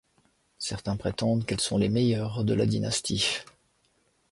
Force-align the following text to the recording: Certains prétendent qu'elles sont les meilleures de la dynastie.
Certains 0.57 0.95
prétendent 0.97 1.45
qu'elles 1.45 1.59
sont 1.61 1.77
les 1.77 1.87
meilleures 1.87 2.43
de 2.43 2.55
la 2.55 2.65
dynastie. 2.65 3.41